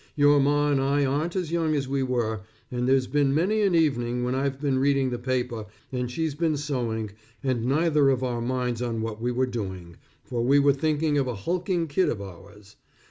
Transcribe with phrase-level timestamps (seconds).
[0.15, 3.75] Your Ma and I aren't as young as we were, and there's been many an
[3.75, 7.11] evening when I've been reading the paper, and she's been sewing,
[7.43, 11.27] and neither of our minds on what we were doing, for we were thinking of
[11.27, 12.77] a hulking kid of ours.